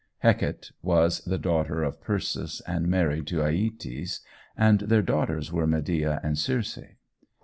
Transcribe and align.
Hecate 0.23 0.71
was 0.81 1.19
the 1.25 1.37
daughter 1.37 1.83
of 1.83 2.01
Perses 2.01 2.59
and 2.65 2.87
married 2.87 3.27
to 3.27 3.35
Æëtes, 3.35 4.21
and 4.57 4.79
their 4.79 5.03
daughters 5.03 5.51
were 5.53 5.67
Medea 5.67 6.19
and 6.23 6.39
Circe. 6.39 6.79